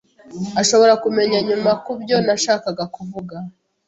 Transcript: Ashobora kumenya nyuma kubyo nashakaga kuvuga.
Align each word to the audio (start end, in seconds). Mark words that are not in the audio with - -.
Ashobora 0.61 0.93
kumenya 1.03 1.37
nyuma 1.47 1.71
kubyo 1.83 2.15
nashakaga 2.25 2.83
kuvuga. 2.95 3.35